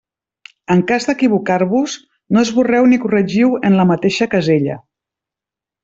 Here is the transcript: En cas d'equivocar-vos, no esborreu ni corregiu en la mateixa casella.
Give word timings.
En 0.75 0.79
cas 0.91 1.05
d'equivocar-vos, 1.09 1.97
no 2.37 2.45
esborreu 2.47 2.89
ni 2.93 2.99
corregiu 3.05 3.55
en 3.71 3.79
la 3.81 3.89
mateixa 3.93 4.31
casella. 4.37 4.81